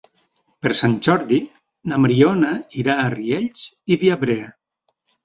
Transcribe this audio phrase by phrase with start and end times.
[0.65, 1.37] Per Sant Jordi
[1.91, 2.53] na Mariona
[2.85, 4.49] irà a Riells i Viabrea.